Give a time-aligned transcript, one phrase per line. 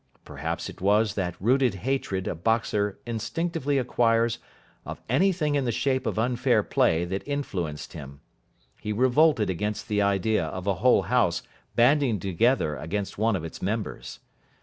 [0.25, 4.39] Perhaps it was that rooted hatred a boxer instinctively acquires
[4.83, 8.19] of anything in the shape of unfair play that influenced him.
[8.81, 11.43] He revolted against the idea of a whole house
[11.75, 14.19] banding together against one of its members.